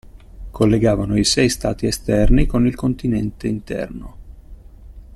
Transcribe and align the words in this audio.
Collegavano 0.49 1.15
i 1.15 1.23
sei 1.23 1.47
stati 1.47 1.85
esterni 1.85 2.47
con 2.47 2.65
il 2.65 2.73
continente 2.73 3.47
interno. 3.47 4.17